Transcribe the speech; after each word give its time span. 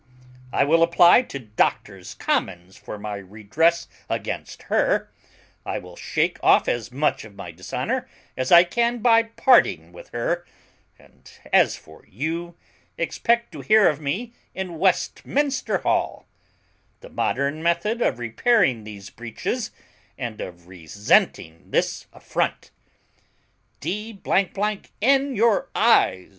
I 0.51 0.63
will 0.63 0.81
apply 0.81 1.21
to 1.21 1.37
Doctors' 1.37 2.15
Commons 2.15 2.75
for 2.75 2.97
my 2.97 3.17
redress 3.17 3.87
against 4.09 4.63
her; 4.63 5.11
I 5.63 5.77
will 5.77 5.95
shake 5.95 6.39
off 6.43 6.67
as 6.67 6.91
much 6.91 7.23
of 7.23 7.35
my 7.35 7.51
dishonour 7.51 8.09
as 8.35 8.51
I 8.51 8.63
can 8.63 8.97
by 9.03 9.21
parting 9.21 9.91
with 9.91 10.09
her; 10.09 10.43
and 10.97 11.29
as 11.53 11.75
for 11.75 12.03
you, 12.09 12.57
expect 12.97 13.51
to 13.51 13.61
hear 13.61 13.87
of 13.87 14.01
me 14.01 14.33
in 14.55 14.79
Westminster 14.79 15.77
hall; 15.77 16.25
the 17.01 17.09
modern 17.09 17.61
method 17.61 18.01
of 18.01 18.17
repairing 18.17 18.85
these 18.85 19.11
breaches 19.11 19.69
and 20.17 20.41
of 20.41 20.65
resenting 20.67 21.69
this 21.69 22.07
affront." 22.11 22.71
"D 23.81 24.19
n 24.99 25.35
your 25.35 25.69
eyes!" 25.75 26.29